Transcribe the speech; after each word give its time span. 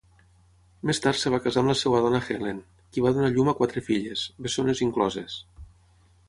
Més 0.89 1.01
tard 1.01 1.19
es 1.19 1.27
va 1.35 1.39
casar 1.43 1.63
amb 1.65 1.71
la 1.71 1.75
seva 1.81 1.99
dona 2.05 2.21
Helen, 2.29 2.63
qui 2.95 3.05
va 3.09 3.13
donar 3.19 3.29
llum 3.37 3.53
a 3.53 3.57
quatre 3.61 3.85
filles, 3.91 4.25
bessones 4.49 4.83
incloses. 4.89 5.39